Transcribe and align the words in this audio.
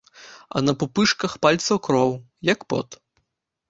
А 0.47 0.57
на 0.67 0.73
пупышках 0.85 1.37
пальцаў 1.45 1.77
кроў, 1.91 2.11
як 2.53 2.69
пот. 2.73 3.03